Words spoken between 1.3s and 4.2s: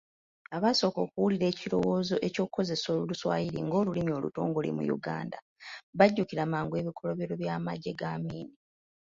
ekirowoozo eky'okukozesa oluswayiri ng'olulimi